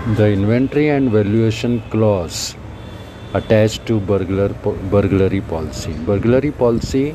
[0.00, 2.56] The inventory and valuation clause
[3.34, 4.48] attached to burglar
[4.90, 5.92] burglary policy.
[6.06, 7.12] Burglary policy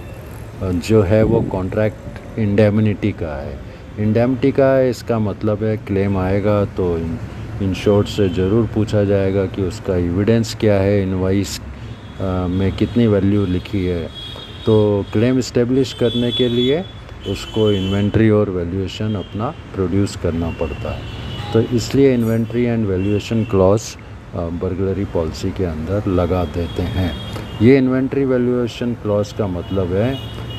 [0.61, 3.58] जो है वो contract indemnity का है।
[4.00, 6.98] इंडेमिटी का है, इसका मतलब है क्लेम आएगा तो
[7.63, 11.60] इंश्योर्ड से ज़रूर पूछा जाएगा कि उसका एविडेंस क्या है इनवाइस
[12.22, 14.08] में कितनी वैल्यू लिखी है।
[14.66, 16.84] तो क्लेम इस्टेब्लिश करने के लिए
[17.30, 23.82] उसको इन्वेंट्री और वैल्यूएशन अपना प्रोड्यूस करना पड़ता है। तो इसलिए inventory and valuation clause
[24.36, 27.11] burglary policy के अंदर लगा देते हैं।
[27.61, 30.14] ये इन्वेंट्री वैल्यूएशन क्लॉज का मतलब है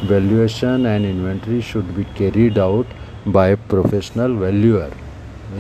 [0.05, 2.87] valuation and inventory should be carried out
[3.29, 4.93] by professional valuer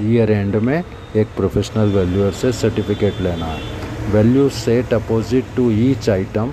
[0.02, 6.08] year end में एक प्रोफेशनल वैल्यूअर से सर्टिफिकेट लेना है। Value set opposite to each
[6.10, 6.52] item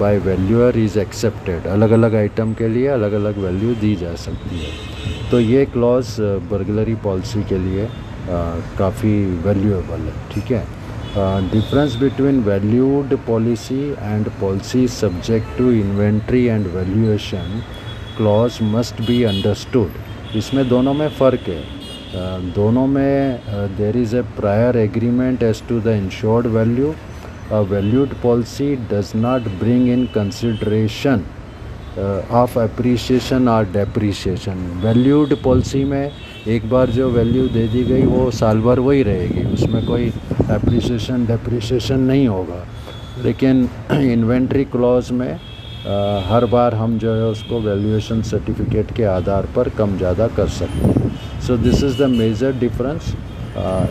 [0.00, 4.58] by valuer is accepted अलग अलग आइटम के लिए अलग अलग वैल्यू दी जा सकती
[4.58, 6.16] है। तो ये क्लॉज
[6.50, 7.88] बर्गलरी पॉलिसी के लिए
[8.78, 10.64] काफ़ी वैल्यूएबल है ठीक है?
[11.50, 17.62] Difference between valued policy and policy subject to inventory and valuation
[18.16, 24.22] clause must be understood इसमें दोनों में फ़र्क है। uh, दोनों में there is a
[24.36, 26.94] prior agreement as to the insured value
[27.70, 31.24] valued policy does not bring in consideration
[31.98, 36.10] of appreciation और depreciation valued policy में
[36.48, 40.08] एक बार जो वैल्यू दे दी गई वो साल भर वही रहेगी। उसमें कोई
[40.50, 42.64] अप्रिसिएशन डेप्रिसिएशन नहीं होगा।
[43.24, 45.94] लेकिन इन्वेंट्री क्लॉज में आ,
[46.26, 50.88] हर बार हम जो है उसको वैल्यूएशन सर्टिफिकेट के आधार पर कम ज़्यादा कर सकते
[50.88, 51.10] हैं।
[51.46, 53.14] So this is the major difference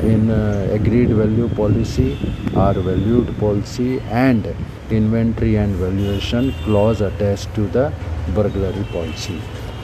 [0.06, 0.30] in
[0.74, 2.12] agreed value policy
[2.58, 4.48] or valued policy and
[4.94, 7.92] inventory and valuation clause attach to the
[8.36, 9.40] burglary policy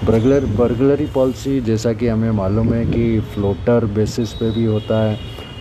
[0.06, 5.16] burglar burglary policy जैसा कि हमें मालूम है कि फ्लोटर बेसिस पे भी होता है।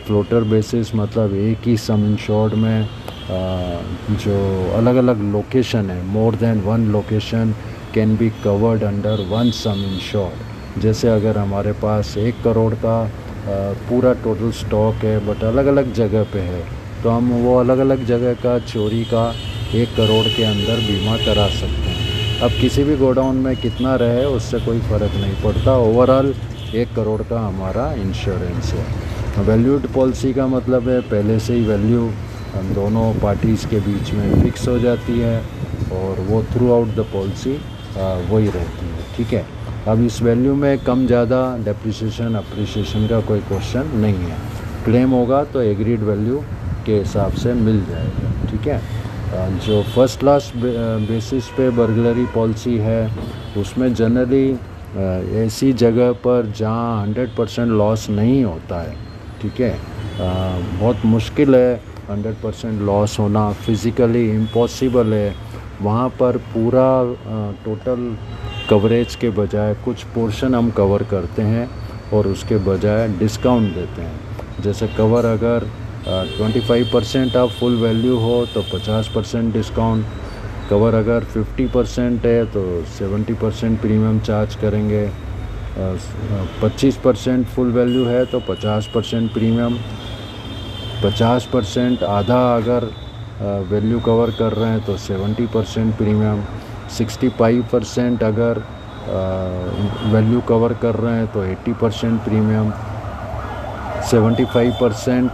[0.07, 2.89] फ्लोटर बेसिस मतलब एक ही सम इंश्योर्ड में
[4.25, 4.37] जो
[4.77, 7.55] अलग अलग लोकेशन है more than one location
[7.95, 12.99] can be covered under one sum insured जैसे अगर हमारे पास एक करोड़ का
[13.89, 16.63] पूरा टोटल स्टॉक है बट अलग अलग जगह पे है
[17.03, 19.35] तो हम वो अलग अलग जगह का, चोरी का,
[19.75, 24.25] एक करोड़ के अंदर बीमा करा सकते हैं। अब किसी भी गोडाउन में कितना रहे,
[24.27, 26.35] उससे कोई फ़र्क नहीं पड़ता। ओवरऑल
[26.75, 32.11] एक करोड़ का हमारा इंश्योरेंस है। वैल्यूड पॉलिसी का मतलब है, पहले से ही वैल्यू
[32.55, 35.39] हम दोनों पार्टीज़ के बीच में फिक्स हो जाती है
[35.95, 37.59] और वो थ्रू आउट द पॉलिसी
[37.97, 39.45] वही रहती है। ठीक है?
[39.89, 44.39] अब इस वैल्यू में कम ज़्यादा डेप्रिसिएशन अप्रिसिएशन का कोई क्वेश्चन नहीं है।
[44.85, 46.43] क्लेम होगा तो एग्रीड वैल्यू
[46.87, 48.81] के हिसाब से मिल जाएगा, ठीक है?
[49.67, 53.11] जो फ़र्स्ट क्लास बेसिस पे बर्गलरी पॉलिसी है,
[53.59, 54.49] उसमें जनरली
[55.37, 58.95] ऐसी जगह पर जहाँ 100 परसेंट लॉस नहीं होता है,
[59.43, 59.75] ठीक है?
[60.19, 61.81] बहुत मुश्किल है
[62.11, 65.35] 100 परसेंट लॉस होना फिज़िकली इम्पॉसिबल है।
[65.83, 66.89] वहाँ पर पूरा
[67.65, 68.17] टोटल
[68.71, 71.69] कवरेज के बजाय कुछ पोर्शन हम कवर करते हैं
[72.15, 75.69] और उसके बजाय डिस्काउंट देते हैं। जैसे कवर अगर
[76.09, 80.05] ट्वेंटी फाइव परसेंट आप फुल वैल्यू हो तो पचास परसेंट डिस्काउंट।
[80.71, 85.09] कवर अगर फिफ्टी परसेंट है तो सेवेंटी परसेंट प्रीमियम चार्ज करेंगे।
[86.63, 89.79] पच्चीस परसेंट फुल वैल्यू है तो पचास परसेंट प्रीमियम।
[91.03, 92.85] पचास परसेंट आधा अगर
[93.71, 96.43] वैल्यू कवर कर रहे हैं तो seventy percent premium.
[96.99, 98.63] Sixty five percent अगर
[100.13, 102.73] वैल्यू कवर कर रहे हैं तो eighty percent premium.
[104.11, 105.31] Seventy five percent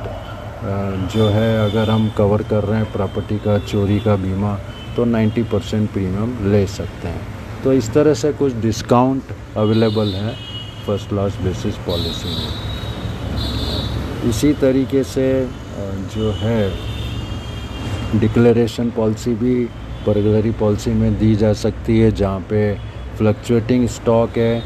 [0.64, 4.54] जो है, अगर हम कवर कर रहे हैं प्रॉपर्टी का, चोरी का बीमा
[4.96, 9.22] तो 90 परसेंट प्रीमियम ले सकते हैं। तो इस तरह से कुछ डिस्काउंट
[9.56, 10.34] अवेलेबल है
[10.86, 12.48] फ़र्स्ट क्लास बेसिस पॉलिसी में।
[14.30, 15.26] इसी तरीके से
[16.14, 16.70] जो है
[18.20, 19.54] डिक्लेरेशन पॉलिसी भी
[20.06, 22.74] बर्गलरी पॉलिसी में दी जा सकती है, जहाँ पे
[23.18, 24.60] फ्लक्चुएटिंग स्टॉक है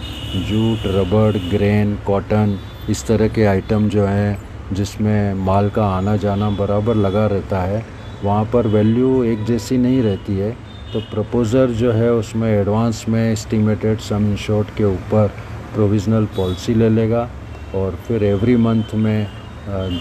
[0.46, 2.58] जूट रबड़ ग्रेन कॉटन
[2.90, 7.84] इस तरह के आइटम जो हैं जिसमें माल का आना जाना बराबर लगा रहता है,
[8.24, 10.50] वहाँ पर वैल्यू एक जैसी नहीं रहती है।
[10.92, 15.32] तो प्रपोज़र जो है उसमें एडवांस में एस्टिमेटेड सम इंश्योर्ड के ऊपर
[15.74, 17.28] प्रोविज़नल पॉलिसी ले लेगा
[17.74, 19.26] और फिर एवरी मंथ में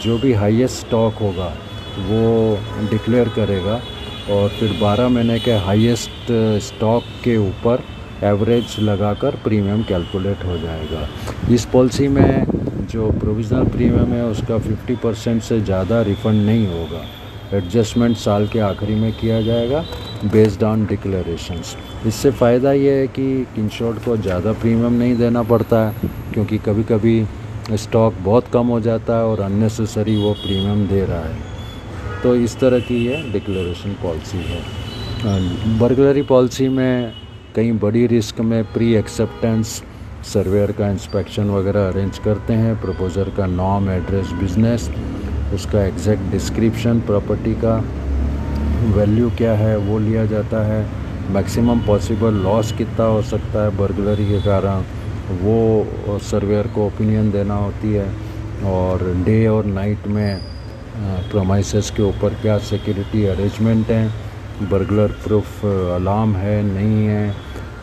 [0.04, 1.52] जो भी हाईएस्ट स्टॉक होगा,
[2.00, 3.80] वो डिक्लेयर करेगा
[4.32, 6.32] और फिर 12 महीने के हाईएस्ट
[6.66, 7.84] स्टॉक के ऊपर
[8.24, 11.08] एवरेज लगाकर प्रीमियम कैलकुलेट हो जाएगा।
[11.54, 12.46] इस पॉलिसी में
[12.86, 17.04] जो प्रोविज़नल प्रीमियम है, उसका 50 परसेंट से ज़्यादा रिफ़ंड नहीं होगा।
[17.54, 19.84] एडजस्टमेंट साल के आखिरी में किया जाएगा
[20.26, 21.76] बेस्ड ऑन डिक्लेरेशंस
[22.08, 23.26] इससे फ़ायदा ये है कि
[23.58, 27.26] इंश्योर्ड को ज़्यादा प्रीमियम नहीं देना पड़ता है, क्योंकि कभी कभी
[27.74, 32.60] स्टॉक बहुत कम हो जाता है और अननेसेसरी वो प्रीमियम दे रहा है। तो इस
[32.60, 37.14] तरह की ये डिक्लेरेशन पॉलिसी है। बर्गलरी पॉलिसी में
[37.56, 39.82] कई बड़ी रिस्क में प्री एक्सेप्टेंस
[40.26, 44.90] सर्वेयर का इंस्पेक्शन वगैरह अरेंज करते हैं। प्रपोजर का नॉम एड्रेस बिज़नेस
[45.54, 47.76] उसका एग्जैक्ट डिस्क्रिप्शन प्रॉपर्टी का
[48.96, 50.86] वैल्यू क्या है, वो लिया जाता है।
[51.34, 54.84] मैक्सिमम पॉसिबल लॉस कितना हो सकता है बर्गलरी के कारण
[55.42, 58.10] वो सर्वेयर को ओपिनियन देना होती है।
[58.66, 60.42] और डे और नाइट में
[61.32, 64.70] प्रोमाइसेस के ऊपर क्या सिक्योरिटी अरेंजमेंट हैं?
[64.70, 67.34] बर्गलर प्रूफ अलार्म है, नहीं है?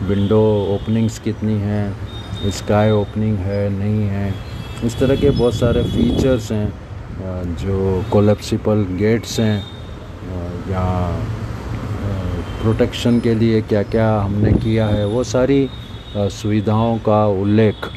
[0.03, 0.41] विंडो
[0.75, 2.12] ओपनिंग्स कितनी हैं?
[2.51, 4.33] स्काई ओपनिंग है, नहीं है।
[4.85, 9.57] इस तरह के बहुत सारे फीचर्स हैं जो कोलेप्सिबल गेट्स हैं
[10.69, 10.85] या
[12.61, 15.69] प्रोटेक्शन के लिए क्या क्या हमने किया है, वो सारी
[16.17, 17.89] सुविधाओं का उल्लेख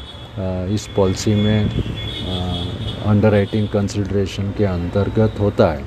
[0.71, 1.69] इस पॉलिसी में
[3.05, 5.83] अंडर राइटिंग कंसिड्रेशन के अंतर्गत होता है।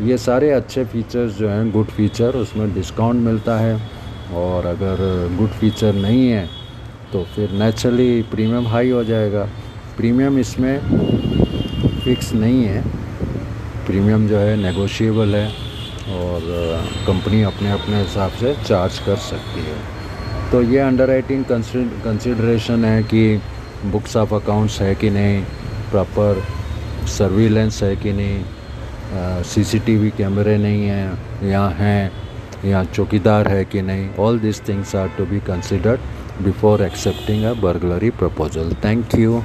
[0.00, 3.74] ये सारे अच्छे फीचर्स जो हैं गुड फीचर उसमें डिस्काउंट मिलता है,
[4.34, 4.96] और अगर
[5.38, 6.48] गुड फीचर नहीं है
[7.12, 9.44] तो फिर नेचुरली प्रीमियम हाई हो जाएगा।
[9.96, 10.78] प्रीमियम इसमें
[12.04, 12.82] फिक्स नहीं है।
[13.86, 15.46] प्रीमियम जो है नेगोशिएबल है
[16.16, 16.40] और
[17.06, 19.78] कंपनी अपने अपने हिसाब से चार्ज कर सकती है।
[20.50, 23.40] तो ये अंडर राइटिंग कंसिड्रेशन है कि
[23.86, 25.42] बुक्स ऑफ़ अकाउंट्स है कि नहीं
[25.90, 26.42] प्रॉपर
[27.08, 32.12] सर्विलेंस है कि नहीं सीसीटीवी कैमरे नहीं हैं या हैं
[32.64, 36.00] या चौकीदार है कि नहीं। All this things are to be considered
[36.40, 38.70] before accepting a burglary proposal.
[38.80, 39.44] Thank you.